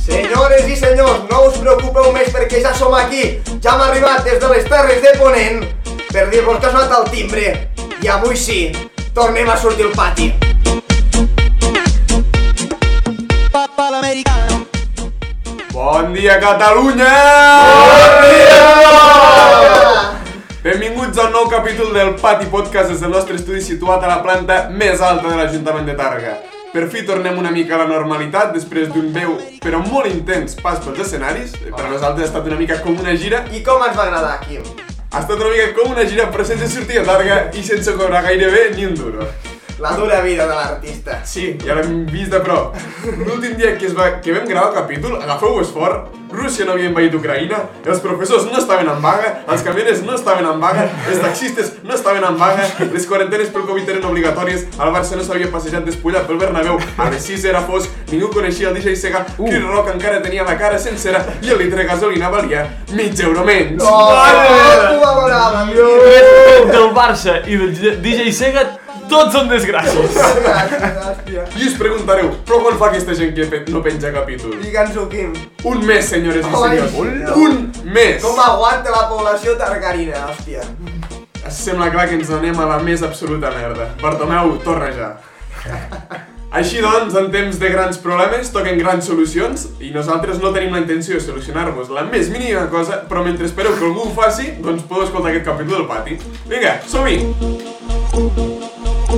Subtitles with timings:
[0.00, 3.36] Senyores i senyors, no us preocupeu més perquè ja som aquí.
[3.60, 5.68] Ja hem arribat des de les Terres de Ponent
[6.08, 7.68] per dir-vos que ha sonat el timbre.
[8.00, 8.72] I avui sí,
[9.12, 10.32] tornem a sortir al pati.
[16.28, 17.14] Dia, Catalunya!
[17.88, 18.60] Bon dia!
[20.60, 24.68] Benvinguts al nou capítol del Pati Podcast des del nostre estudi situat a la planta
[24.68, 26.36] més alta de l'Ajuntament de Tàrrega.
[26.74, 30.76] Per fi tornem una mica a la normalitat després d'un veu, però molt intens, pas
[30.84, 31.56] pels escenaris.
[31.64, 33.46] Per a nosaltres ha estat una mica com una gira.
[33.48, 34.66] I com ens va agradar, Quim?
[35.08, 38.26] Ha estat una mica com una gira, però sense sortir a Tàrrega i sense cobrar
[38.28, 39.32] gairebé ni un duro.
[39.78, 41.20] La dura vida de l'artista.
[41.24, 42.74] Sí, ja l'hem vist de prop.
[43.06, 46.90] L'últim dia que, es va, que vam gravar el capítol, agafeu-vos fort, Rússia no havia
[46.90, 51.22] envaït Ucraïna, els professors no estaven en vaga, els camioners no estaven en vaga, els
[51.22, 55.48] taxistes no estaven en vaga, les quarantenes pel Covid eren obligatòries, al Barça no s'havia
[55.52, 59.46] passejat despullat pel Bernabéu, a les 6 era fosc, ningú coneixia el DJ Sega, uh.
[59.46, 63.46] Chris Rock encara tenia la cara sencera i el litre de gasolina valia mig euro
[63.48, 63.80] menys.
[63.80, 64.18] Oh, oh,
[64.90, 65.72] ho valoràvem,
[66.74, 68.66] del Barça i del DJ Sega,
[69.10, 70.18] tots són desgràcies.
[71.58, 74.56] I us preguntareu, però quan fa aquesta gent que no penja capítol?
[74.62, 75.34] Digue'ns-ho, Quim.
[75.68, 76.94] Un mes, senyores i senyors.
[76.94, 77.34] hola.
[77.36, 78.22] Un mes!
[78.22, 80.64] Com aguanta la població targarina, hòstia.
[81.48, 83.90] Sembla clar que ens anem a la més absoluta merda.
[84.02, 85.12] Bartomeu, torna ja.
[86.48, 90.80] Així doncs, en temps de grans problemes, toquen grans solucions i nosaltres no tenim la
[90.80, 94.86] intenció de solucionar-vos la més mínima cosa, però mentre espereu que algú ho faci, doncs
[94.88, 96.16] podeu escoltar aquest capítol del pati.
[96.48, 98.76] Vinga, som-hi!
[99.08, 99.16] El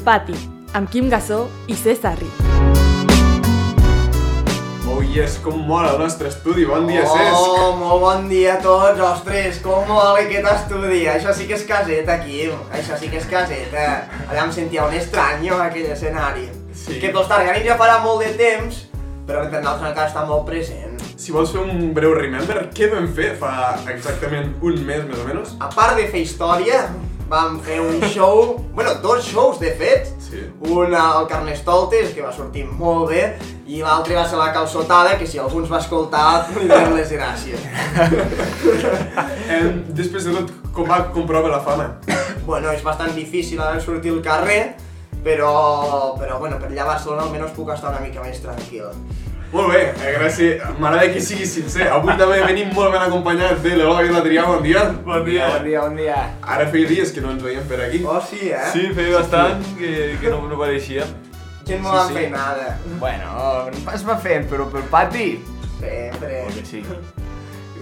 [0.00, 0.32] pati,
[0.72, 2.63] amb Quim Gassó i César Ri.
[5.14, 7.36] Oh yes, com mola el nostre estudi, bon dia, Cesc!
[7.38, 11.04] Oh, molt bon dia a tots, ostres, com mola aquest estudi.
[11.06, 12.56] Això sí que és caseta, Quim.
[12.74, 13.84] Això sí que és caseta.
[14.24, 16.48] Allà em sentia un estranyo, aquell escenari.
[16.74, 16.98] Sí.
[16.98, 18.80] Que pels targarins ja farà molt de temps,
[19.28, 20.98] però entre nosaltres encara està molt present.
[21.14, 23.54] Si vols fer un breu remember, què vam fer fa
[23.94, 25.54] exactament un mes, més o menys?
[25.62, 26.88] A part de fer història,
[27.28, 30.10] vam fer un show, bueno, dos shows de fet.
[30.20, 30.42] Sí.
[30.70, 33.24] Un al Carnestoltes, que va sortir molt bé,
[33.66, 36.24] i l'altre va ser la calçotada, que si algú ens va escoltar,
[36.56, 37.60] li donem les gràcies.
[39.44, 39.60] Eh,
[39.92, 41.90] després de tot, com va comprovar la fama?
[42.48, 44.74] Bueno, és bastant difícil ara sortir al carrer,
[45.24, 48.90] però, però bueno, per allà a Barcelona almenys puc estar una mica més tranquil.
[49.54, 50.62] Molt bé, eh, gràcies.
[50.82, 51.86] M'agrada que siguis sincer.
[51.94, 54.82] Avui també venim molt ben acompanyats de l'Eloi i l'Adrià, bon dia.
[55.06, 55.46] Bon dia.
[55.52, 56.16] Bon dia, bon dia.
[56.42, 58.00] Ara feia dies que no ens veiem per aquí.
[58.04, 58.64] Oh, sí, eh?
[58.72, 61.06] Sí, feia bastant que, que no, no pareixia.
[61.68, 62.14] Gent molt Sí, sí.
[62.16, 62.72] enfeinada.
[62.98, 65.28] Bueno, es va fent, però pel pati.
[65.78, 66.42] Sempre.
[66.48, 66.82] Perquè sí.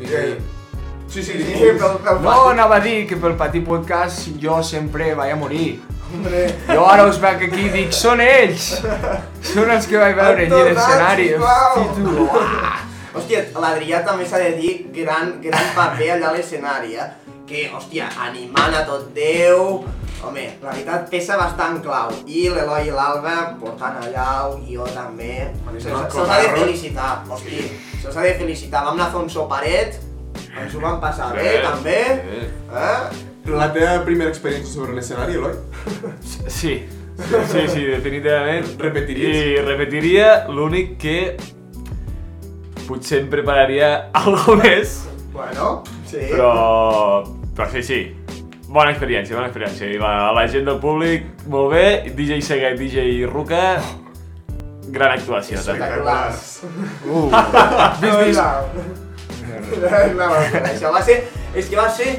[0.02, 0.36] Eh,
[1.12, 1.72] Sí, sí, Sí, sí.
[1.76, 5.80] pel, pel No, anava a dir que pel pati podcast jo sempre vaig a morir.
[6.12, 6.42] Hombre.
[6.68, 8.68] Jo ara us veig aquí i dic, són ells!
[9.52, 11.28] Són els que vaig veure allà a l'escenari.
[13.12, 17.08] Hòstia, l'Adrià també s'ha de dir gran, gran paper allà a l'escenari, eh?
[17.48, 19.82] Que, hòstia, animant a tot Déu...
[20.22, 22.12] Home, la veritat pesa bastant clau.
[22.30, 25.48] I l'Eloi i l'Alba portant allà el guió també.
[25.82, 27.64] Se'ls ha de felicitar, hosti.
[27.96, 28.84] Se'ls ha de felicitar.
[28.86, 29.98] Vam anar a fer un soparet,
[30.52, 31.98] ens ho vam passar bé, també.
[32.22, 32.44] Sí.
[32.70, 33.31] Eh?
[33.50, 35.56] La teva primera experiència sobre l'escenari, Eloi?
[36.46, 36.76] Sí,
[37.18, 38.68] sí, sí, definitivament.
[38.78, 39.36] Repetiries?
[39.50, 41.16] I repetiria l'únic que
[42.86, 43.88] potser em prepararia
[44.22, 45.00] algo més,
[45.32, 46.20] Bueno, sí.
[46.30, 47.24] però,
[47.56, 48.00] però sí, sí.
[48.72, 49.88] Bona experiència, bona experiència.
[49.92, 51.84] I la, la gent del públic, molt bé.
[52.16, 53.64] DJ Sega i DJ Ruka,
[54.92, 55.58] gran actuació.
[55.64, 55.88] també.
[55.88, 56.62] Espectaculars.
[57.08, 57.26] Uh,
[58.02, 58.38] Vis, vis.
[59.72, 60.36] No, no,
[60.68, 61.22] això va ser...
[61.56, 62.14] És que va ser...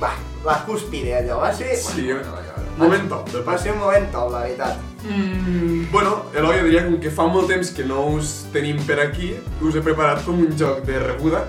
[0.00, 0.10] Va,
[0.44, 1.40] la cúspide, allò.
[1.40, 1.76] Va ser...
[1.76, 2.76] Sí, bueno, allò, allò.
[2.80, 4.78] moment top de Va ser un moment top, la veritat.
[5.04, 9.34] Mm, bueno, Eloi, diria com que fa molt temps que no us tenim per aquí,
[9.60, 11.44] us he preparat com un joc de rebuda.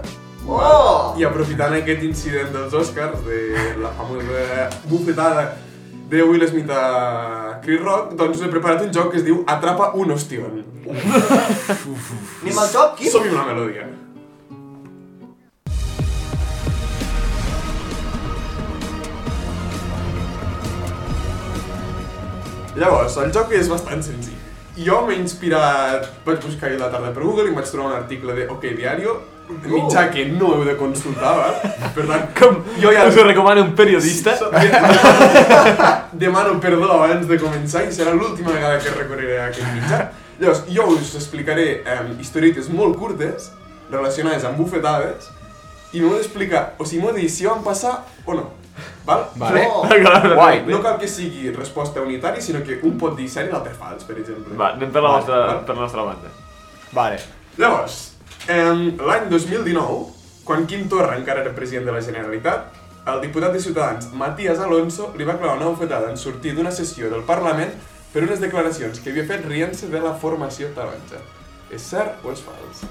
[0.48, 1.14] Oh!
[1.20, 5.52] I aprofitant aquest incident dels Oscars, de la famosa bufetada
[6.12, 9.44] de Will Smith a Chris Rock, doncs us he preparat un joc que es diu
[9.48, 10.64] Atrapa un ostion.
[10.92, 13.12] Anem al joc, Quim?
[13.14, 13.88] Som-hi una melodia.
[22.76, 24.38] Llavors, el joc és bastant senzill.
[24.82, 27.98] Jo m'he inspirat, vaig buscar ahir la tarda per Google i em vaig trobar un
[27.98, 29.18] article de OK Diario,
[29.66, 31.58] mitjà que no heu de consultar, val?
[31.96, 34.38] Per tant, Com jo ja us ho recomana un periodista.
[36.24, 40.02] demano perdó abans de començar i serà l'última vegada que recorreré a aquest mitjà.
[40.40, 43.52] Llavors, jo us explicaré eh, historietes molt curtes
[43.92, 45.28] relacionades amb bufetades
[45.92, 48.48] i m'heu d'explicar, o sigui, m'heu de dir si van passar o no.
[49.06, 49.26] Val?
[49.36, 49.64] Vale.
[49.66, 49.84] No.
[50.38, 50.62] Guai.
[50.68, 54.06] No cal que sigui resposta unitària, sinó que un pot dir cert i l'altre fals,
[54.08, 54.56] per exemple.
[54.58, 55.64] Va, anem per la, Val, nostra, val.
[55.68, 56.34] per la nostra banda.
[56.96, 57.20] Vale.
[57.58, 57.98] Llavors,
[58.48, 59.98] l'any 2019,
[60.48, 62.78] quan Quim Torra encara era president de la Generalitat,
[63.12, 67.10] el diputat de Ciutadans, Matías Alonso, li va clavar una bufetada en sortir d'una sessió
[67.10, 67.74] del Parlament
[68.14, 71.22] per unes declaracions que havia fet rient-se de la formació taronja.
[71.72, 72.86] És cert o és fals?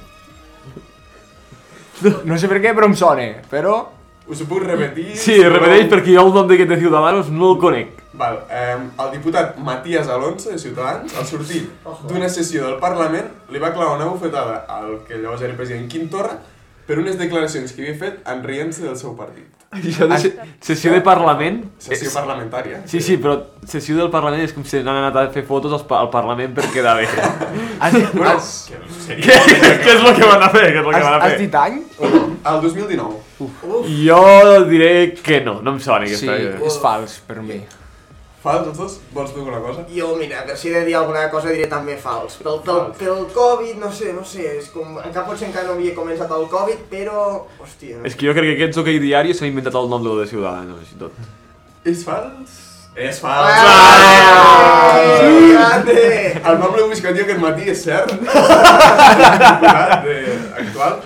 [2.25, 3.75] No sé per què, però em sona, però...
[4.29, 5.09] Us ho puc repetir?
[5.19, 7.97] Sí, repeteix perquè jo el nom d'aquest de Ciudadanos no el conec.
[8.21, 11.63] Val, eh, el diputat Matías Alonso, de Ciutadans, al sortir
[12.09, 16.11] d'una sessió del Parlament, li va clavar una bufetada al que llavors era president Quim
[16.13, 16.37] Torra
[16.87, 19.60] per unes declaracions que havia fet en rient-se del seu partit.
[19.71, 20.33] Això de se-
[20.67, 21.61] sessió de Parlament...
[21.79, 22.81] Sessió és- parlamentària.
[22.91, 23.37] Sí, sí, però
[23.71, 26.55] sessió del Parlament és com si n'han anat a fer fotos als pa- al Parlament
[26.57, 27.07] per quedar bé.
[27.81, 28.77] Has, dit, Bueno, has, que
[29.23, 29.77] què, seria...
[29.85, 30.65] què és el que van a fer?
[30.75, 31.39] Què és el que has, van a has fer?
[31.45, 31.79] dit any?
[32.51, 33.21] El 2019.
[34.09, 36.67] Jo diré que no, no em sona Sí, aquesta.
[36.67, 37.61] és fals per mi.
[38.41, 38.95] Fals, els dos?
[39.13, 39.83] Vols dir alguna cosa?
[39.93, 42.39] Jo, mira, per si he de dir alguna cosa diré també fals.
[42.41, 42.97] Pel, pel, Fals.
[43.03, 44.97] pel Covid, no sé, no sé, és com...
[45.03, 47.27] Encara potser encara no havia començat el Covid, però...
[47.61, 48.01] Hòstia...
[48.09, 50.89] És que jo crec que aquests OK Diari s'han inventat el nom de de Ciudadanos
[50.95, 51.13] i tot.
[51.85, 52.57] És fals?
[52.97, 53.37] És Ah!
[53.45, 55.21] fals!
[55.21, 56.01] Ai, grande!
[56.41, 58.11] El nom l'he buscat jo aquest matí, és cert?
[59.21, 60.97] Diputat de- actual.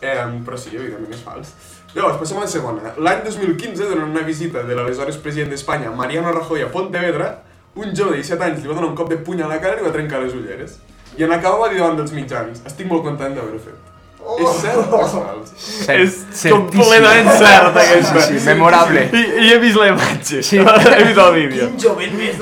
[0.00, 0.16] Eh,
[0.46, 1.50] però sí, evidentment és fals.
[1.94, 2.94] Llavors, passem a la segona.
[2.98, 7.30] L'any 2015, durant una visita de l'aleshores president d'Espanya, Mariano Rajoy, a Pontevedra,
[7.76, 9.76] un jove de 17 anys li va donar un cop de puny a la cara
[9.76, 10.78] i li va trencar les ulleres.
[11.16, 13.92] I en acabar va dir davant dels mitjans, estic molt content d'haver-ho fet.
[14.26, 14.36] Oh.
[14.42, 15.50] És cert o és fals?
[15.54, 16.54] Cert, és certíssim.
[16.56, 18.22] completament cert aquesta.
[18.24, 19.04] Sí, sí, memorable.
[19.06, 20.58] I, I he vist la imatge, sí.
[20.96, 21.68] he vist el vídeo.
[21.68, 22.40] Quin joven més.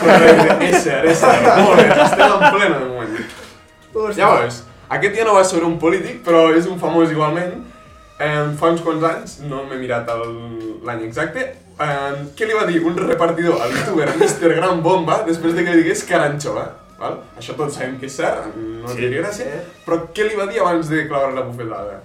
[0.00, 1.50] Correcte, és cert, és cert.
[1.60, 3.34] Molt bé, estem en plena de moment.
[4.16, 4.62] Llavors,
[4.96, 7.58] aquest ja no va sobre un polític, però és un famós igualment.
[8.18, 11.44] Eh, fa uns quants anys, no m'he mirat el- l'any exacte,
[11.78, 14.54] eh, què li va dir un repartidor al youtuber Mr.
[14.56, 16.64] Gran Bomba després de que li digués caranxova?
[16.98, 17.20] Val?
[17.38, 18.96] Això tots sabem que és cert, no sí.
[19.04, 22.00] diria gràcia, però què li va dir abans de clavar la bufetada?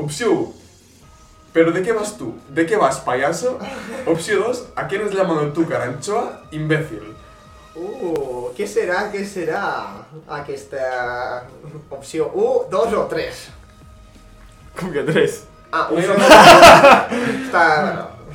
[0.00, 0.54] Opció 1,
[1.52, 2.30] ¿pero de qué vas tú?
[2.48, 3.58] ¿De qué vas, payaso?
[4.06, 6.44] Opció 2, ¿a quién has llamado tú caranchoa?
[6.50, 7.12] Imbécil.
[7.76, 9.60] Uh, què serà, què serà
[10.40, 11.44] aquesta
[11.90, 12.30] opció?
[12.32, 13.44] 1, 2 o 3?
[14.80, 15.42] Com que tres?
[15.72, 16.16] Ah, un sol.
[17.44, 17.64] Està...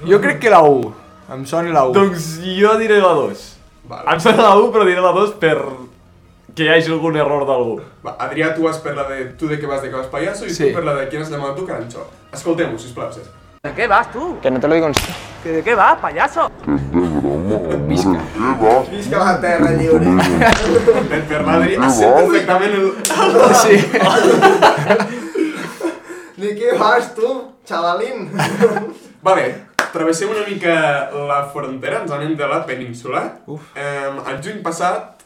[0.06, 0.94] Jo crec que la 1.
[1.34, 1.96] Em sona la 1.
[1.96, 2.28] Doncs
[2.60, 3.44] jo diré la 2.
[3.90, 4.06] Vale.
[4.14, 5.58] Em sona la 1, però diré la 2 per
[6.54, 7.80] que hi hagi algun error d'algú.
[8.06, 10.46] Va, Adrià, tu vas per la de tu de què vas, de què vas payaso,
[10.46, 10.68] i Sí.
[10.68, 12.06] tu per la de quién has llamado tú caranchoa.
[12.32, 13.32] Escoltem-ho, sisplau, Cesc.
[13.64, 14.38] ¿De qué vas tú?
[14.42, 14.94] Que no te lo digo en
[15.42, 16.52] ¿Que ¿De qué vas, payaso?
[17.88, 18.20] Visca.
[18.92, 20.06] Visca la terra lliure.
[21.10, 22.94] Per, per l'Adri, has sent perfectament el...
[23.56, 25.20] Sí.
[26.54, 27.30] De què vas tu,
[27.66, 28.28] xavalín?
[29.26, 29.46] Vale,
[29.94, 30.74] travessem una mica
[31.26, 33.24] la frontera, ens anem de la península.
[33.50, 33.72] Uf.
[33.74, 35.24] Eh, el juny passat,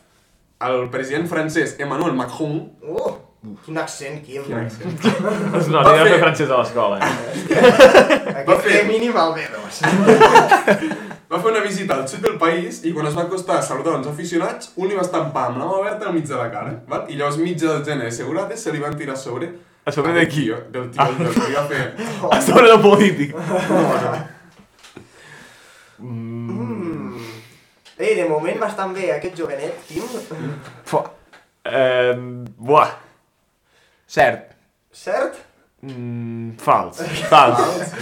[0.64, 3.12] el president francès Emmanuel Macron Uh,
[3.66, 4.48] quin accent, Quim.
[4.50, 6.98] Doncs no, aniré a fer- fer francès a l'escola.
[6.98, 8.32] Eh?
[8.42, 9.78] Aquest té mínim al B2.
[11.30, 13.98] va fer una visita al sud del país i quan es va acostar a saludar
[14.00, 16.74] uns aficionats, un li va estampar amb la mà oberta al mig de la cara,
[16.90, 17.06] val?
[17.12, 19.52] i llavors mitja dotzena de segurates se li van tirar a sobre.
[19.88, 20.42] A sobre de qui?
[20.44, 21.32] tio, Del tio, del
[21.70, 21.96] fer...
[22.30, 23.36] A sobre del polític.
[26.00, 27.22] Mm.
[27.98, 30.04] Ei, de moment bastant bé aquest jovenet, Quim.
[30.86, 31.06] Fua.
[31.64, 32.12] Eh,
[32.60, 32.92] buah.
[34.06, 34.52] Cert.
[34.92, 35.40] Cert?
[35.80, 37.00] Mm, fals.
[37.32, 37.96] Fals.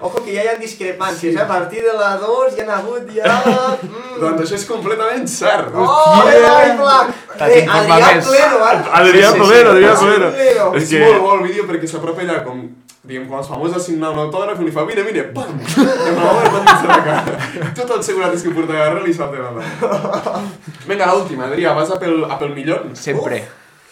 [0.00, 1.40] Ojo que ja hi ha discrepàncies, eh?
[1.40, 3.36] a partir de la 2 hi ha hagut ja...
[3.86, 4.20] Mm.
[4.20, 5.68] Doncs això és completament cert.
[5.76, 7.10] Oh, Eloi Black!
[7.36, 8.28] D'informar Adrià més.
[8.30, 8.78] Pleno, eh?
[9.00, 9.58] Adrià Sí, sí, sí.
[9.72, 10.06] Adrià Sí.
[10.06, 10.68] Pleno.
[10.76, 11.02] És És que...
[11.04, 12.62] molt bo el vídeo perquè s'apropa allà com,
[13.04, 15.60] diguem, com els famosos a signar un autògraf i li fa, vine, vine, pam!
[16.06, 17.36] I amb la mà enmig de la cara.
[17.76, 20.40] Tots els segurates que porta a darrere li salten a la
[20.88, 22.88] Vinga, l'última, Adrià, vas a pel, a pel millor?
[22.96, 23.44] Sempre.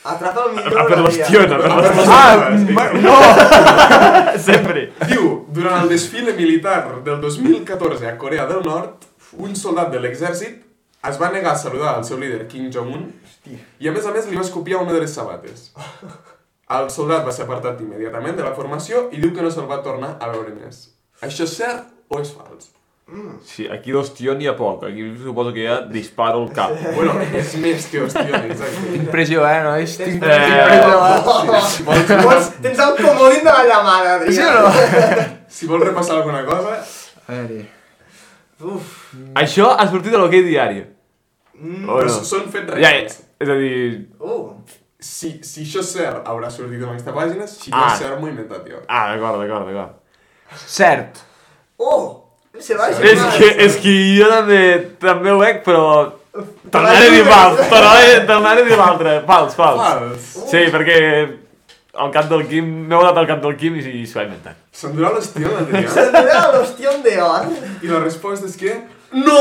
[0.05, 1.03] Atrapa el millor, A per Adrià.
[1.07, 2.51] l'ostiona, per A per l'ostiona.
[2.51, 3.01] l'ostiona, sí.
[3.07, 4.39] no!
[4.49, 4.83] Sempre.
[5.09, 9.07] Diu, durant el desfile militar del 2014 a Corea del Nord,
[9.41, 10.61] un soldat de l'exèrcit
[11.09, 13.09] es va negar a saludar al seu líder Kim Jong-un
[13.81, 15.71] i a més a més li va escopiar una de les sabates.
[16.75, 19.81] El soldat va ser apartat immediatament de la formació i diu que no se'l va
[19.85, 20.91] tornar a veure més.
[21.25, 22.74] Això és cert o és fals?
[23.45, 24.87] Sí, aquí d'hostió n'hi ha poc.
[24.89, 26.73] Aquí suposo que ja disparo el cap.
[26.97, 28.95] Bueno, és més que hòstia, exacte.
[28.97, 29.97] Impressió, eh, nois?
[30.01, 31.61] Tinc Eh, impressió, eh?
[31.69, 34.33] Si vols, Vols, tens el comodín de la llamada, Adrià.
[34.33, 34.73] Sí o no?
[35.59, 36.79] si vols repassar alguna cosa,
[37.27, 37.61] A veure...
[38.65, 38.91] Uf,
[39.37, 40.81] Això ha sortit de l'hoquei diari.
[41.59, 41.85] Mm.
[41.89, 42.25] O però no?
[42.25, 43.21] són fets Ja, reals.
[43.41, 43.77] és a dir...
[44.25, 44.49] uh.
[45.05, 47.91] Si, si això és cert, haurà sortit en aquesta pàgina, si no Ah.
[47.93, 48.79] és cert, m'ho he inventat jo.
[48.89, 49.99] Ah, d'acord, d'acord, d'acord.
[50.65, 51.21] Cert.
[51.77, 52.24] Oh,
[52.61, 54.61] se va És que, és que jo també,
[55.03, 55.87] també ho veig, però...
[56.75, 59.11] Tornaré a dir fals, tornaré, tornaré a dir l'altre.
[59.29, 59.79] Fals, fals.
[59.85, 60.31] Fals.
[60.51, 60.97] Sí, perquè
[62.03, 64.57] el cap del Quim, m'he votat el cap del Quim i, i s'ho ha inventat.
[64.75, 65.87] S'endurà l'estil, l'Adrià.
[65.95, 67.47] Saldrà l'hostión de or.
[67.87, 68.75] I la resposta és que...
[69.15, 69.39] No!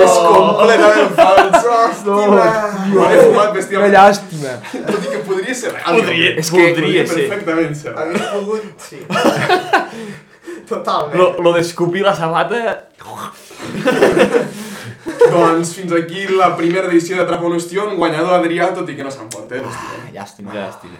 [0.00, 1.56] És completament fals.
[1.66, 2.46] Hòstima.
[2.94, 3.92] Me l'he fumat Que bestialment.
[3.98, 4.54] llàstima.
[4.86, 5.98] Tot i que podria ser real.
[6.00, 7.26] Podria, És que- podria ser.
[7.28, 7.92] perfectament ser.
[8.00, 9.02] Hagués pogut, sí.
[10.66, 11.16] Totalment.
[11.16, 12.62] Lo, lo d'escopir la sabata...
[15.30, 19.10] Doncs fins aquí la primera edició d'Atrapa un Ostion, guanyador Adrià, tot i que no
[19.14, 19.62] s'emporta, eh.
[19.66, 20.54] Ah, Llàstima.
[20.54, 20.98] Llàstima.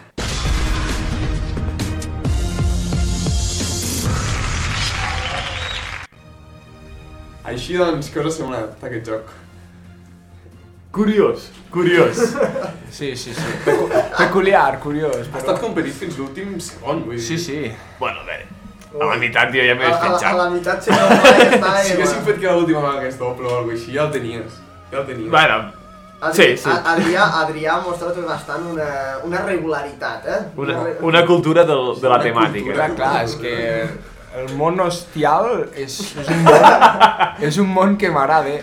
[7.47, 9.35] Així doncs, què us ha semblat aquest joc?
[10.97, 12.19] Curiós, curiós.
[12.91, 13.49] Sí, sí, sí.
[13.67, 15.27] Pecu peculiar, curiós.
[15.27, 15.43] Ha Però...
[15.43, 17.27] estat competit fins l'últim segon, vull dir.
[17.27, 17.59] Sí, sí.
[18.01, 18.56] bueno, a veure,
[19.01, 20.37] a la meitat jo ja m'he A, a, a despenjat.
[20.39, 23.47] la meitat se no ja està, Si haguéssim fet que l'última vegada que és doble
[23.49, 24.61] o alguna així, ja el tenies.
[24.93, 25.31] Ja el tenies.
[25.31, 25.59] Bueno,
[26.21, 26.71] Adri Sí, sí.
[26.73, 28.87] Adrià, Adrià ha mostrat bastant una,
[29.25, 30.39] una regularitat, eh?
[30.57, 32.73] una, una cultura del, de la Una temàtica.
[32.73, 33.57] Clar, clar, és que
[34.41, 38.57] el món hostial és, és, un, món, és un món que m'agrada.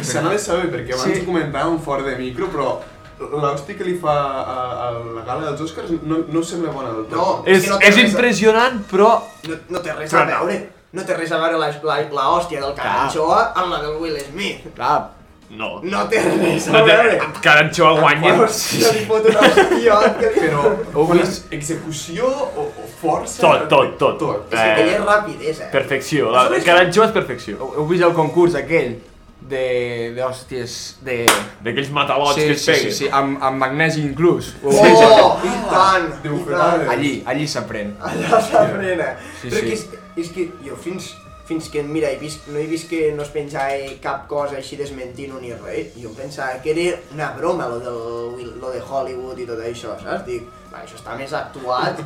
[0.00, 1.22] Se n'ha de saber, perquè abans Sí.
[1.24, 2.76] ho comentàvem fora de micro, però
[3.20, 4.56] l'hòstia que li fa a,
[4.86, 7.16] a la gala dels Oscars no, no sembla bona del tot.
[7.16, 7.42] No.
[7.46, 9.10] És, que no és res a- impressionant, però...
[9.48, 10.38] No, no té res Però a no.
[10.46, 10.62] veure.
[10.96, 14.18] No té res a veure la, la, la hòstia del Caranchoa amb la del Will
[14.30, 14.66] Smith.
[14.76, 15.12] Clar,
[15.46, 15.76] No.
[15.86, 16.90] No té res a No té...
[16.90, 17.18] veure.
[17.42, 18.32] Caranxoa guanya.
[18.42, 19.98] Hòstia, li fot una hòstia.
[20.40, 21.44] Però, bona vist?
[21.54, 23.42] execució o, o força...
[23.44, 24.16] Tot, tot, tot.
[24.18, 24.48] tot.
[24.50, 25.68] És que Eh, té rapidesa.
[25.70, 26.32] Perfecció.
[26.34, 27.70] La, Això és- Caranxoa és perfecció.
[27.76, 28.96] heu vist el concurs aquell
[29.40, 31.18] de, de hòsties de...
[31.62, 32.92] D'aquells matalots Sí, que es sí, peguen.
[32.92, 34.54] sí, sí, amb, amb magnesi inclús.
[34.62, 35.46] Oh, heu vist?
[35.46, 36.88] i tant, Déu i que tant.
[36.96, 37.94] Allí, allí s'aprèn.
[38.00, 39.12] Allà s'aprena.
[39.42, 39.68] Sí, Però sí.
[39.68, 39.86] que és,
[40.24, 41.12] és que jo fins,
[41.46, 44.80] fins que, mira, he vist, no he vist que no es penjava cap cosa així
[44.80, 45.94] desmentint-ho ni res.
[46.02, 50.26] Jo pensava que era una broma, lo, del, lo de Hollywood i tot això, saps?
[50.26, 52.02] Dic, va, això està més actuat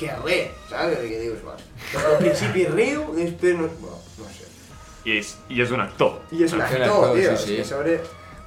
[0.00, 0.94] que res, saps?
[0.96, 1.58] Perquè dius, va,
[2.06, 3.68] al principi riu, després no...
[3.82, 4.47] Bueno, no sé.
[5.08, 6.18] I és, I és un actor.
[6.36, 7.52] I és un actor, actor, tio, sí, sí.
[7.54, 7.92] és que a sobre...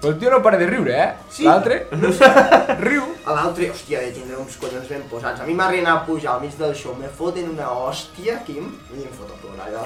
[0.02, 1.10] Però el tio no para de riure, eh?
[1.30, 1.44] Sí.
[1.46, 1.88] L'altre
[2.88, 3.04] riu.
[3.26, 5.42] A l'altre, hòstia, de tindre uns collons ben posats.
[5.42, 8.66] A mi m'ha arribat a pujar al mig del show, me foten una hòstia, Quim,
[8.98, 9.84] i em foto a plorar allò.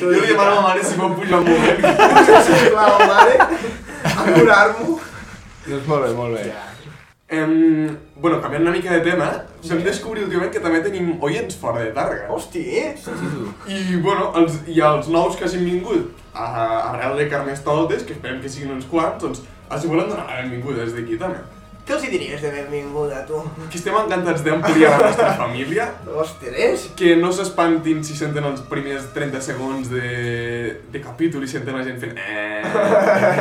[0.00, 1.80] Jo li demano a ma mare si pot pujar un moment.
[2.48, 3.34] Sisplau, mare,
[4.12, 5.00] a curar-m'ho.
[5.70, 6.69] Doncs molt bé, molt bé.
[7.30, 9.28] Em, bueno, canviant una mica de tema,
[9.62, 12.26] vam descobrir últimament que també tenim oients fora de Tàrrega.
[12.34, 12.64] Hosti,
[13.70, 16.48] I, bueno, els, i els nous que hagin vingut a,
[16.90, 20.82] arrel de Carnestoltes, que esperem que siguin uns quants, doncs els volem donar la benvinguda
[20.82, 21.44] des d'aquí també.
[21.86, 23.38] què els hi diries de benvinguda, tu?
[23.70, 25.86] Que estem encantats d'ampliar la nostra família,
[26.24, 31.78] Ostres, que no s'espantin si senten els primers 30 segons de, de capítol i senten
[31.78, 32.66] la gent fent eh,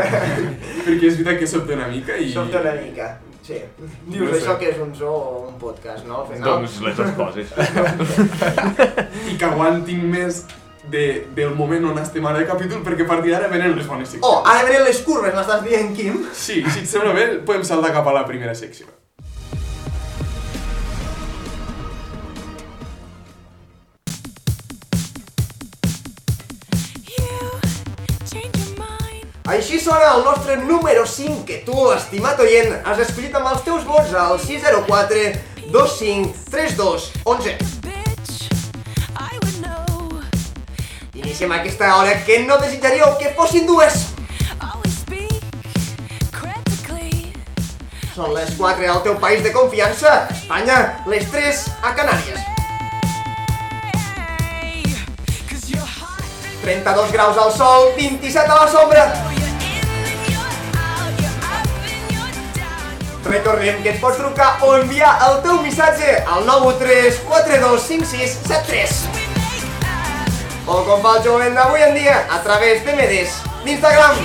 [0.85, 2.29] perquè és veritat que sobta una mica i...
[2.37, 3.09] sobta una mica.
[3.41, 3.59] Sí.
[4.05, 4.41] Dius No sé.
[4.41, 6.21] això que és un zoo o un podcast, no?
[6.21, 6.49] Al final.
[6.49, 7.53] Doncs les dues coses.
[9.31, 10.43] i que aguantin més
[10.89, 14.09] de, del moment on estem ara de capítol perquè a partir d'ara venen les bones
[14.09, 14.25] seccions.
[14.27, 16.23] Oh, ara venen les curves, m'estàs dient, Quim?
[16.33, 18.87] Sí, si et sembla bé, podem saltar cap a la primera secció.
[29.49, 33.85] Així sona el nostre número 5 que tu, estimat oient, has escollit amb els teus
[33.87, 35.23] vots al 604
[35.73, 37.55] 25 32 11.
[41.17, 43.97] Iniciem aquesta hora que no desitjaríeu que fossin dues.
[48.13, 50.79] Són les 4 al teu país de confiança, Espanya,
[51.09, 52.45] les 3 a Canàries.
[56.69, 59.38] 32 graus al sol, 27 a la sombra.
[63.29, 69.29] Recordem que et pots trucar o enviar el teu missatge al 913 4256 73
[70.69, 74.19] o com fa el jovent d'avui en dia a través de Medes d'Instagram.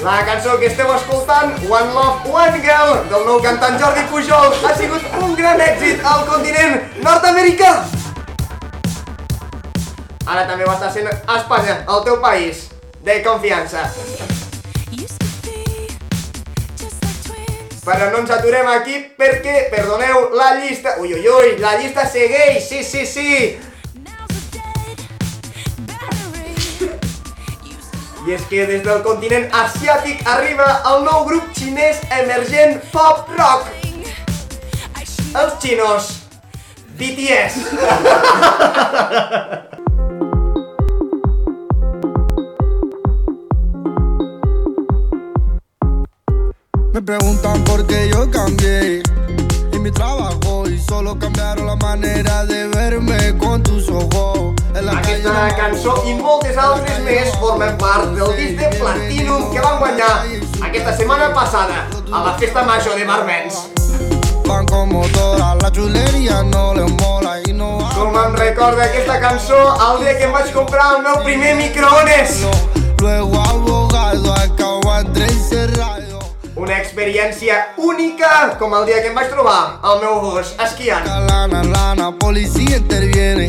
[0.00, 4.72] La cançó que esteu escoltant, One Love, One Girl, del nou cantant Jordi Pujol, ha
[4.78, 7.74] sigut un gran èxit al continent nord-americà.
[10.24, 12.70] Ara també ho està sent a Espanya, el teu país,
[13.04, 13.90] de confiança.
[17.80, 20.98] Però no ens aturem aquí perquè, perdoneu, la llista...
[21.00, 23.56] Ui, ui, ui, la llista segueix, sí, sí, sí.
[28.20, 33.72] I és que des del continent asiàtic arriba el nou grup xinès emergent pop rock.
[35.40, 36.12] Els xinos.
[37.00, 37.54] BTS.
[47.00, 49.02] Me preguntan por qué yo cambié
[49.72, 54.54] y mi trabajo y solo cambiaron la manera de verme con tus ojos.
[54.74, 59.78] Aquesta no cançó i moltes altres més formen part del disc de Platinum que van
[59.78, 60.10] guanyar
[60.60, 63.62] aquesta setmana passada a la festa major de Barbens.
[64.44, 69.56] van como todas la chulería no les mola y no Com em recorda aquesta cançó
[69.86, 72.44] el dia que em vaig comprar el meu primer microones.
[73.00, 75.99] Luego abogado acabo entre encerrado.
[76.60, 78.28] Una experiència única
[78.60, 81.06] com el dia que em vaig trobar el meu gos esquiant.
[81.30, 83.46] Lana, lana, policía interviene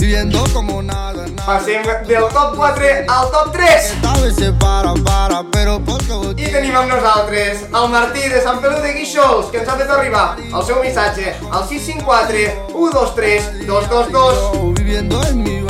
[0.00, 1.46] y viendo como nada, nada.
[1.48, 3.90] Passem del top 4 al top 3.
[3.96, 8.46] Esta vez se para, para, pero porque vos I tenim amb nosaltres el Martí de
[8.46, 13.66] Sant Feliu de Guíxols, que ens ha fet arribar el seu missatge al 654 123
[13.66, 14.74] 222.
[14.78, 15.63] viviendo en mi.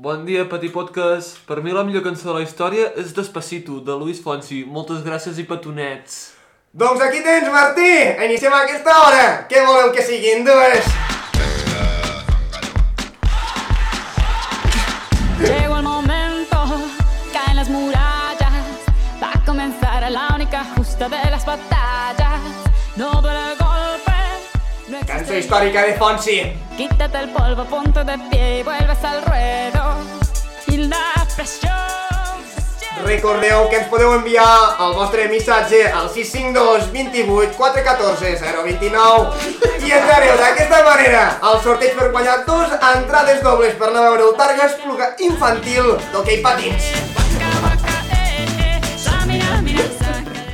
[0.00, 1.40] Bon dia, Petit Podcast.
[1.42, 4.60] Per mi la millor cançó de la història és Despacito, de Luis Fonsi.
[4.62, 6.36] Moltes gràcies i petonets.
[6.70, 7.88] Doncs aquí tens, Martí!
[8.28, 9.24] Iniciem aquesta hora!
[9.50, 10.86] Què voleu que siguin dues?
[15.42, 16.62] Llegó el momento,
[17.34, 18.88] caen las murallas,
[19.20, 22.54] va a comenzar la única justa de las batallas.
[22.94, 23.57] No duele
[25.00, 25.38] existe.
[25.38, 26.40] històrica de Fonsi.
[26.76, 29.96] Quítate el polvo, ponte de pie y vuelves al ruedo.
[30.66, 31.72] Y la presión.
[33.04, 40.34] Recordeu que ens podeu enviar el vostre missatge al 652 28 414 029 i entrareu
[40.40, 44.66] d'aquesta manera al sorteig per guanyar dos entrades dobles per anar a veure el Targa
[44.66, 46.90] Espluga infantil d'hoquei patins.
[46.90, 48.78] Eh, eh.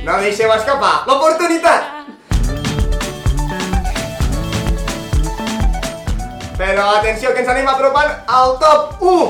[0.05, 1.94] No deixeu escapar l'oportunitat!
[6.55, 9.25] Però atenció que ens anem apropant al top 1!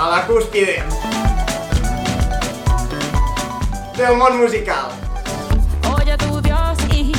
[0.00, 0.80] A la cúspide
[3.98, 4.88] del món musical.
[5.92, 7.12] Oye tu Dios y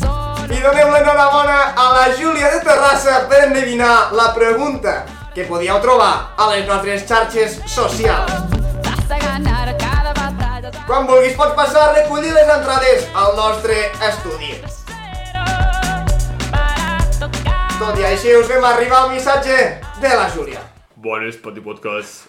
[0.00, 0.50] solo.
[0.50, 6.34] I donem l'enhorabona a la Júlia de Terrassa per endevinar la pregunta que podíeu trobar
[6.36, 8.32] a les nostres xarxes socials.
[10.86, 14.73] Quan vulguis pots passar a recollir les entrades al nostre estudi.
[17.74, 19.54] Tot i així us fem arribar el missatge
[20.02, 20.60] de la Júlia.
[20.94, 22.28] Bones, Petit Podcast.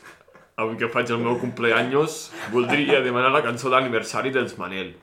[0.58, 4.95] Avui que faig el meu cumpleaños, voldria demanar la cançó d'aniversari dels Manel.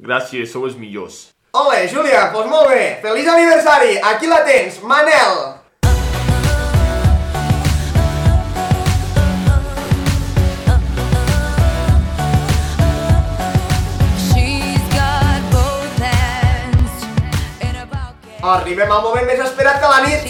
[0.00, 1.18] Gràcies, sou els millors.
[1.52, 2.86] Ole, Júlia, doncs molt bé.
[3.04, 3.98] Feliç aniversari.
[4.12, 5.36] Aquí la tens, Manel.
[18.54, 20.26] Arribem al moment més esperat de la nit.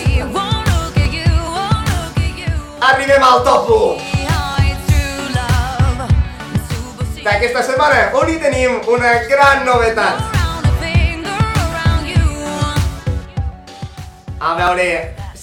[2.85, 6.07] Arribem al top 1 Behind true love.
[6.71, 10.25] Super secret d'aquesta setmana, on hi tenim una gran novetat.
[14.41, 14.89] A veure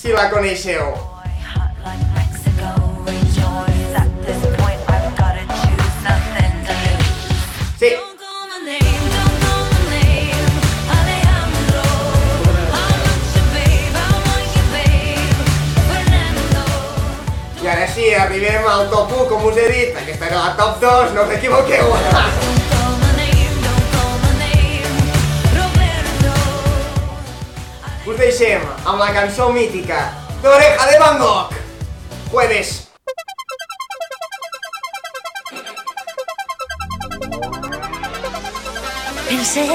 [0.02, 1.11] si la coneixeu.
[18.02, 19.98] I ara sí, arribem al top 1, com us he dit.
[19.98, 21.94] Aquesta era la top 2, no us equivoqueu.
[28.12, 30.00] Us deixem amb la cançó mítica
[30.42, 31.54] d'Oreja de Van Gogh.
[32.32, 32.90] Jueves.
[39.30, 39.68] Pensé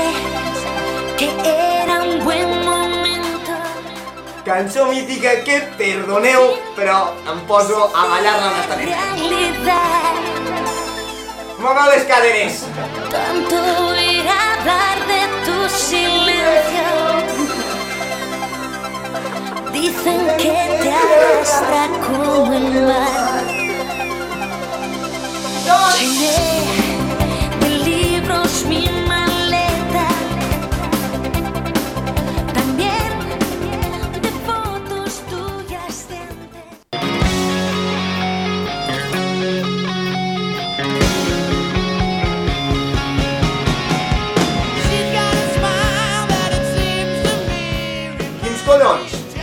[1.16, 3.56] que era un buen momento.
[4.44, 8.90] Cançó mítica que, perdoneu, però em poso a ballar-la honestament.
[8.92, 10.14] Realidad.
[11.58, 12.64] Moveu les caderes.
[13.10, 13.56] Tanto
[13.88, 16.88] oír hablar de tu silencio.
[19.72, 23.44] Dicen que te arrastra como el mar.
[25.98, 26.38] Llené
[27.60, 29.05] de libros mi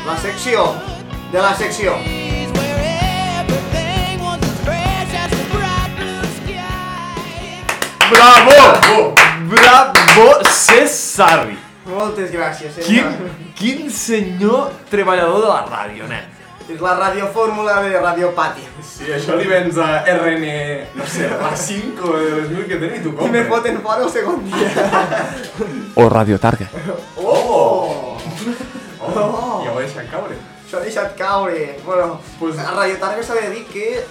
[0.05, 0.73] La secció.
[1.31, 1.93] De la secció.
[8.09, 9.13] Bravo!
[9.49, 11.57] Bravo, Cesari!
[11.85, 13.31] Moltes gràcies, Quin, senyor.
[13.59, 16.29] quin senyor treballador de la ràdio, nen.
[16.71, 18.63] És la radiofórmula de Radio Pati.
[18.87, 20.45] Sí, això li vens a RN,
[20.95, 23.47] no sé, a 5 o de les mil que tenen i tu I me compres.
[23.49, 24.87] foten fora el segon dia.
[25.95, 26.69] O Radio Targa.
[27.17, 28.12] Oh!
[29.13, 30.35] Ja ho he deixat caure.
[30.69, 31.77] S'ha deixat caure.
[31.85, 34.03] Bueno, Pues- a Radio Targa s'ha de dir que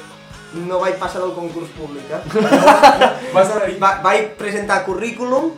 [0.55, 2.23] no vaig passar el concurs públic, eh?
[3.35, 3.79] Vas a dir...
[3.81, 5.53] Va, vaig presentar currículum,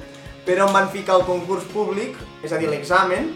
[0.47, 3.33] però em van ficar al concurs públic, és a dir, l'examen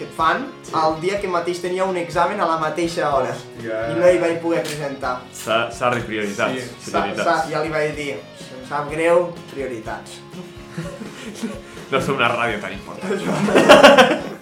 [0.00, 0.72] que et fan, sí.
[0.76, 3.34] el dia que mateix tenia un examen a la mateixa hora.
[3.36, 3.80] Hòstia.
[3.92, 5.18] I no hi vaig poder presentar.
[5.36, 6.70] S'ha prioritats.
[6.80, 10.20] Sí, Sa, sa, ja li vaig dir, em sap greu, prioritats.
[11.90, 14.28] No som una ràdio tan important.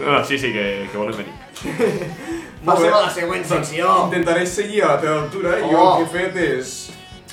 [0.00, 1.34] No, sí, sí, que, que volen venir.
[2.64, 3.90] Passem a la següent secció.
[4.06, 5.98] Intentaré seguir a la teva altura i jo Oh.
[6.00, 6.72] el que he fet és...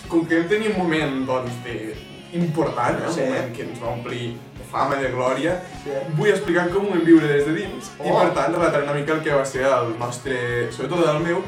[0.08, 1.96] Com que hem tenit un moment, doncs, de...
[2.38, 3.10] important, eh?
[3.12, 3.22] Sí.
[3.22, 4.26] un moment que ens va omplir
[4.58, 5.92] de fama i de glòria, Sí.
[6.16, 8.20] vull explicar com ho vam viure des de dins i, Oh.
[8.22, 10.38] per tant, relatar una mica el que va ser el nostre,
[10.72, 11.42] sobretot el meu,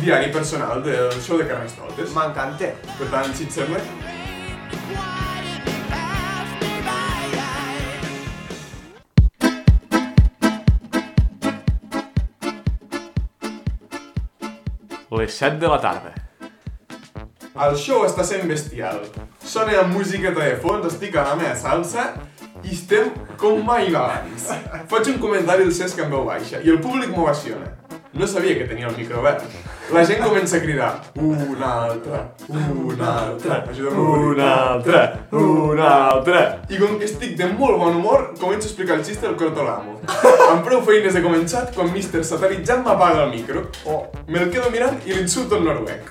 [0.00, 2.10] diari personal del show de Carnestoltes.
[2.14, 2.72] M'encanta.
[2.98, 3.78] Per tant, si et sembla,
[15.16, 16.10] Les 7 de la tarda.
[17.64, 18.96] El show està sent bestial.
[19.46, 22.08] Sona musiqueta de fons, estic a la meva salsa
[22.64, 24.48] i estem com mai abans.
[24.90, 27.70] Faig un comentari al Cesc en veu baixa i el públic m'ovaciona.
[28.18, 29.46] No sabia que tenia el micro obert.
[29.92, 34.28] La gent comença a cridar una altra, una altra, ajuda'm morir.
[34.30, 36.40] Una altra, una altra.
[36.72, 39.98] I com que estic de molt bon humor, començo a explicar el xiste del Cortolamo.
[40.48, 42.24] Amb prou feines he començat quan Mr.
[42.24, 43.66] Satanitzant m'apaga el micro.
[43.84, 44.06] Oh.
[44.26, 46.02] Me'l quedo mirant i l'insulto en noruec.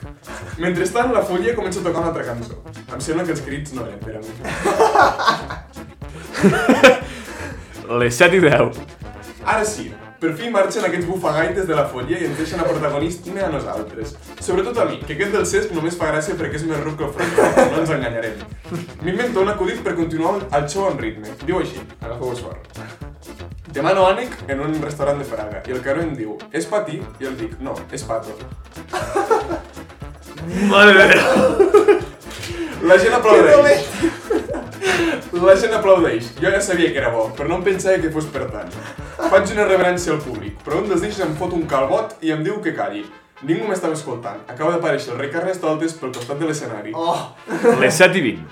[0.62, 2.62] Mentrestant, la folla comença a tocar una altra cançó.
[2.93, 4.31] Em sembla que els crits no eren per a mi.
[8.03, 8.83] Les 7 i 10.
[9.43, 9.89] Ara sí,
[10.23, 14.13] per fi marxen aquests bufagaites de la folla i ens deixen a protagonisme a nosaltres.
[14.39, 17.09] Sobretot a mi, que aquest del Cesc només fa gràcia perquè és més ruc que
[17.09, 18.38] el Franco, no ens enganyarem.
[19.03, 21.33] M'invento un acudit per continuar el show amb ritme.
[21.43, 22.79] Diu així, agafeu-vos fort.
[23.75, 27.01] Demano ànec en un restaurant de Praga i el caro em diu, és patí?
[27.19, 28.38] I el dic, no, és pato.
[30.71, 31.19] Mare.
[32.88, 33.91] La gent aplaudeix.
[35.43, 36.29] La gent aplaudeix.
[36.41, 38.71] Jo ja sabia que era bo, però no em pensava que fos per tant.
[39.17, 42.43] Faig una reverència al públic, però un dels d'ells em fot un calbot i em
[42.45, 43.03] diu que calli.
[43.43, 44.43] Ningú m'estava escoltant.
[44.47, 46.93] Acaba d'aparèixer el rei Carnestoltes pel costat de l'escenari.
[46.95, 47.17] Oh,
[47.82, 48.43] Les 7 i 20.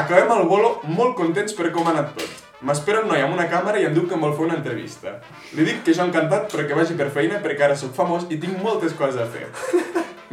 [0.00, 2.40] Acabem el bolo molt contents per com ha anat tot.
[2.64, 5.18] M'espera un noi amb una càmera i em diu que em vol fer una entrevista.
[5.54, 8.40] Li dic que jo encantat però que vagi per feina perquè ara sóc famós i
[8.40, 9.48] tinc moltes coses a fer.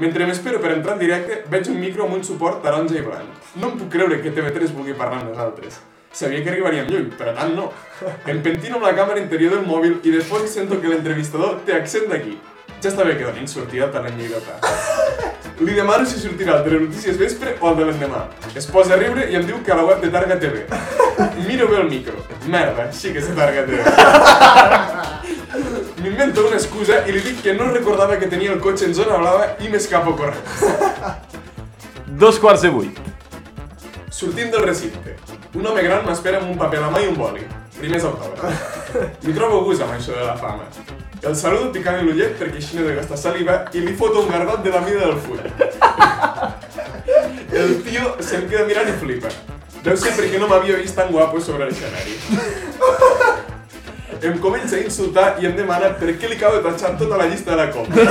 [0.02, 3.36] Mentre m'espero per entrar en directe, veig un micro amb un suport taronja i blanc.
[3.62, 5.78] No em puc creure que TV3 vulgui parlar amb nosaltres.
[6.12, 7.68] Sabia que arribaríem lluny, però tant no.
[8.26, 11.78] Em pentino amb la càmera interior del mòbil i de fons sento que l'entrevistador té
[11.78, 12.34] accent d'aquí.
[12.82, 14.58] Ja està bé que donin sortida al talent lleidotà.
[15.70, 18.26] Li demano si sortirà al Telenotícies Vespre o al de l'endemà.
[18.58, 20.66] Es posa a riure i em diu que a la web de Targa TV.
[21.46, 22.18] Miro bé el micro.
[22.50, 23.86] Merda, sí que és Targa TV.
[26.02, 29.20] M'invento una excusa i li dic que no recordava que tenia el cotxe en zona
[29.22, 30.64] blava i m'escapo corrents.
[32.24, 32.98] Dos quarts de vuit.
[34.10, 35.14] Sortim del recinte.
[35.54, 37.46] Un home gran m'espera amb un paper a la mà i un boli.
[37.78, 38.98] Primers autògrafs.
[39.28, 40.66] M'hi trobo gust amb això de la fama.
[41.22, 44.66] El saludo picant l'ullet perquè així no de gastar saliva i li foto un gargot
[44.66, 45.42] de la mida del full.
[47.62, 49.30] El tio se'm queda mirant i flipa.
[49.86, 52.18] Deu ser perquè no m'havia vist tan guapo sobre l'escenari.
[54.22, 57.26] Em comença a insultar i em demana per què li acabo de tatxar tota la
[57.26, 58.04] llista de la compra.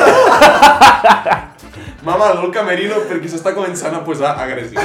[2.06, 4.80] M'amalo el camerino perquè s'està començant a posar agressiu.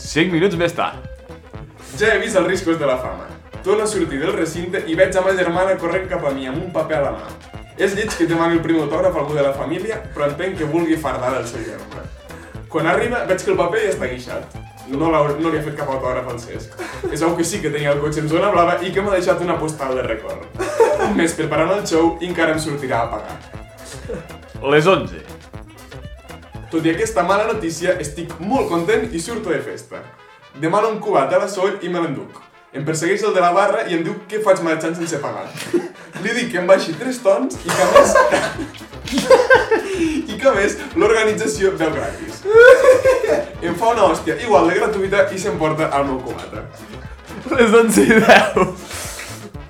[0.00, 1.04] 5 minuts més tard.
[2.00, 3.26] Ja he vist els riscos de la fama.
[3.60, 6.62] Torno a sortir del recinte i veig a ma germana corrent cap a mi amb
[6.62, 7.28] un paper a la mà.
[7.76, 10.72] És lleig que demani el primer autògraf a algú de la família, però entenc que
[10.72, 12.06] vulgui fardar del seu germà.
[12.72, 14.56] Quan arriba, veig que el paper ja està guixat.
[14.88, 16.72] No, no li he fet cap autògraf al Cesc.
[17.12, 19.42] És algo que sí que tenia el cotxe en zona blava i que m'ha deixat
[19.44, 20.46] una postal de record.
[21.08, 23.36] Un mes preparant el show i encara em sortirà a pagar.
[24.72, 25.20] Les 11.
[26.72, 29.96] Tot i aquesta mala notícia, estic molt content i surto de festa.
[30.60, 32.32] Demano un cubat a la Sol i me l'enduc.
[32.76, 35.46] Em persegueix el de la barra i em diu que faig marxant sense pagar.
[36.24, 38.10] Li dic que em baixi tres tons i que a més...
[40.28, 42.27] I que a més l'organització veu gratis.
[43.68, 46.64] Em fa una hòstia igual de gratuïta i s'emporta el meu cubata.
[47.50, 48.96] Les 11 i 10.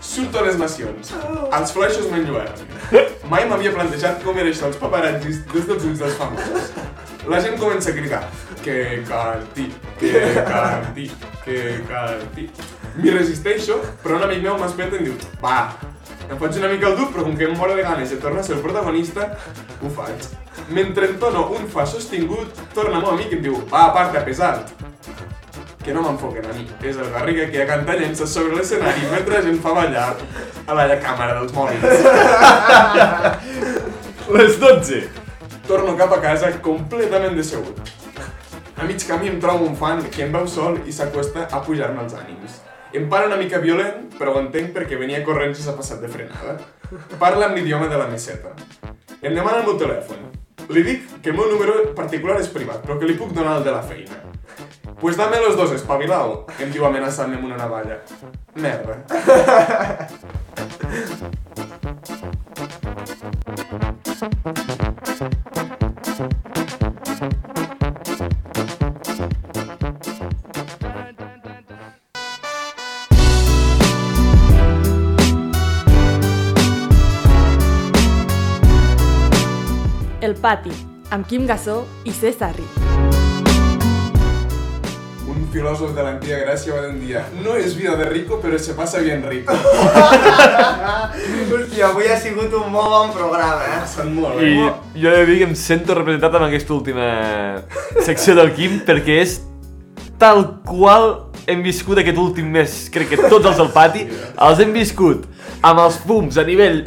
[0.08, 1.12] Surto a les nacions.
[1.58, 2.66] Els flaixos m'enllueren.
[3.30, 6.72] Mai m'havia plantejat com era això els paparazzis des dels ulls dels famosos.
[7.28, 8.22] La gent comença a cridar
[8.64, 9.68] que canti,
[10.00, 11.10] que canti,
[11.44, 12.48] que canti.
[12.98, 15.60] M'hi resisteixo, però un amic meu m'espeta i em diu va,
[16.28, 18.42] em faig una mica el dur, però com que em moro de ganes de tornar
[18.42, 19.30] a ser el protagonista,
[19.80, 20.28] ho faig.
[20.68, 24.72] Mentre entono un fa sostingut, torna el meu amic i em diu va, aparta, pesat.
[25.80, 29.38] Que no m'enfoquen a mi, és el Garriga que a cantar llences sobre l'escenari mentre
[29.38, 30.10] la gent fa ballar
[30.66, 31.88] a la càmera dels mòbils.
[34.36, 35.00] Les 12.
[35.64, 37.80] Torno cap a casa completament decebut.
[38.76, 42.04] A mig camí em trobo un fan que em veu sol i s'acosta a pujar-me
[42.04, 42.60] els ànims.
[42.92, 46.12] Em para una mica violent, però ho entenc perquè venia corrent i s'ha passat de
[46.12, 46.58] frenada.
[47.18, 48.52] Parla amb l'idioma de la meseta.
[49.22, 50.37] Em demana el meu telèfon.
[50.68, 53.64] Li dic que el meu número particular és privat, però que li puc donar el
[53.64, 54.18] de la feina.
[55.00, 57.96] Pues dame los dos, espavilao, em diu amenaçant-me amb una navalla.
[58.54, 58.94] Merda.
[80.28, 80.68] El pati,
[81.08, 82.72] amb Quim Gassó i César Ric.
[85.28, 88.58] Un filòsof de l'antiga Gràcia va dir un dia No és vida de rico, però
[88.60, 89.54] se passa bien rico.
[91.52, 93.78] Hòstia, avui ha sigut un molt bon programa, eh?
[93.86, 94.66] Passant molt I bé.
[95.00, 97.08] jo he de dir que em sento representat amb aquesta última
[98.04, 99.38] secció del Quim perquè és
[100.20, 101.08] tal qual
[101.48, 104.04] hem viscut aquest últim mes, crec que tots els del pati,
[104.44, 105.24] els hem viscut
[105.64, 106.82] amb els fums a nivell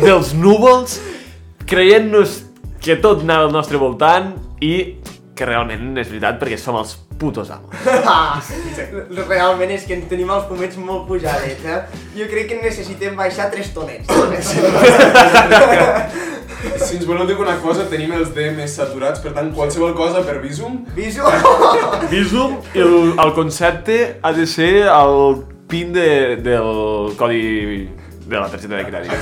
[0.00, 0.96] dels núvols,
[1.68, 2.45] creient-nos
[2.86, 4.30] que tot anava al nostre voltant
[4.62, 4.74] i
[5.36, 7.72] que realment és veritat perquè som els putos amos.
[9.32, 11.80] Realment és que en tenim els pomets molt pujadets, eh?
[12.16, 14.06] Jo crec que necessitem baixar tres tonets.
[16.76, 20.38] Si ens voleu dir una cosa, tenim els DMs saturats, per tant, qualsevol cosa per
[20.44, 20.80] Visum.
[20.96, 21.26] Viso?
[22.12, 27.88] Visum, el, el concepte ha de ser el pin de, del codi
[28.26, 29.12] de la targeta de crèdit.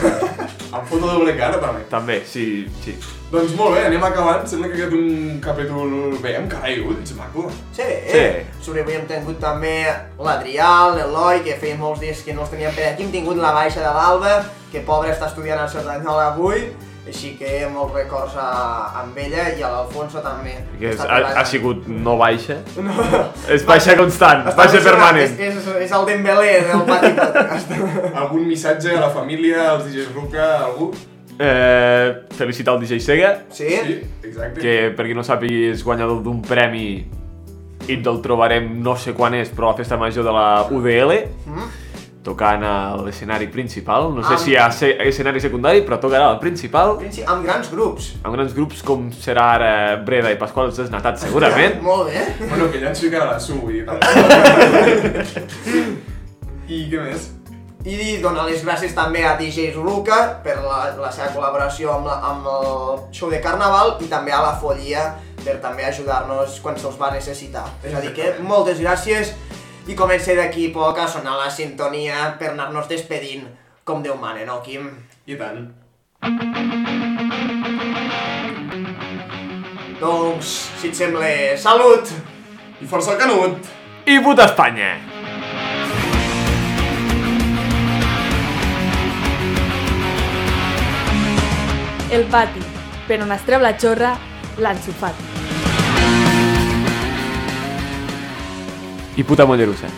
[0.75, 1.83] Amb foto doble cara, també.
[1.91, 2.45] També, sí,
[2.83, 2.95] sí.
[3.31, 4.47] Doncs molt bé, anem acabant.
[4.49, 7.47] Sembla que ha quedat un capítol bé, amb cara i ulls, maco.
[7.77, 8.25] Sí, Sí.
[8.65, 9.77] Sobre avui hem tingut també
[10.19, 13.05] l'Adrià, l'Eloi, que feia molts dies que no els teníem per aquí.
[13.05, 14.35] Hem tingut la baixa de l'Alba,
[14.73, 16.71] que pobre està estudiant a Cerdanyola avui.
[17.07, 18.47] Així que molts records a,
[19.03, 20.55] amb ella i a l'Alfonso també.
[20.81, 22.95] Que és, ha, ha sigut no baixa, No.
[23.53, 25.35] és baixa constant, Està baixa permanent.
[25.37, 27.75] És, és, és el Dembélé del Pati Podcast.
[28.23, 30.91] Algun missatge a la família, als DJs Ruca, algú?
[31.39, 33.69] Eh, felicitar el DJ Sega, Sí?
[33.69, 34.61] Sí, exacte.
[34.63, 36.87] que per qui no sàpiga és guanyador d'un premi
[37.91, 41.19] i el trobarem no sé quan és, però a la festa major de la UDL,
[41.45, 41.67] Mm?
[42.25, 44.09] Tocant a l'escenari principal.
[44.17, 44.69] No sé Amb- si hi ha
[45.09, 48.15] escenari secundari, però tocarà al principal, Sí, amb grans grups.
[48.25, 49.73] amb grans grups com serà ara
[50.05, 51.81] Breda i Pasqual els Desnatats, segurament.
[51.91, 52.25] Molt bé.
[52.49, 53.85] Bueno, que ja ens ficarà la SU, vull dir.
[56.69, 57.31] I què més?
[57.85, 62.15] I donar les gràcies també a DJs Luca per la, la seva col·laboració amb, la,
[62.31, 65.03] amb el show de Carnaval i també a la Follia
[65.45, 67.67] per també ajudar-nos quan se'ls va necessitar.
[67.85, 69.35] És a dir que moltes gràcies
[69.87, 73.45] i comencem d'aquí a poc a sonar la sintonia per anar-nos despedint
[73.85, 74.89] com Déu mane, no, Quim?
[75.29, 75.67] I tant.
[80.01, 81.29] Doncs, si et sembla,
[81.61, 82.15] salut!
[82.81, 83.69] I força el canut!
[84.09, 84.95] I puta Espanya!
[92.15, 92.65] El pati,
[93.09, 94.17] per on es treu la xorra,
[94.57, 95.34] l'ensofat.
[99.17, 99.89] y puta poderosa.